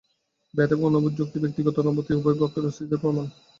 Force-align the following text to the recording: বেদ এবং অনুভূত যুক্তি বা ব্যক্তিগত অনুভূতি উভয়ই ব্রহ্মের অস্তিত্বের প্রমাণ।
বেদ 0.53 0.69
এবং 0.71 0.83
অনুভূত 0.87 1.13
যুক্তি 1.19 1.37
বা 1.37 1.43
ব্যক্তিগত 1.43 1.75
অনুভূতি 1.83 2.11
উভয়ই 2.13 2.37
ব্রহ্মের 2.37 2.67
অস্তিত্বের 2.69 3.01
প্রমাণ। 3.01 3.25